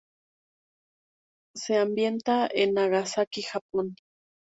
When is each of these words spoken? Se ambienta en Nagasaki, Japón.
Se 1.55 1.77
ambienta 1.77 2.49
en 2.51 2.73
Nagasaki, 2.73 3.43
Japón. 3.43 3.93